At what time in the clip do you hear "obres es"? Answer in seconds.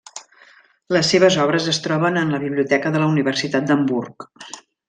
1.43-1.81